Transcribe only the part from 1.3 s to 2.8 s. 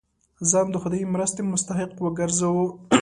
مستحق وګرځوو.